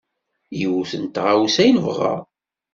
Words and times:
Yiwet 0.59 0.91
n 0.97 1.03
tɣawsa 1.05 1.63
i 1.69 1.71
nebɣa. 1.75 2.15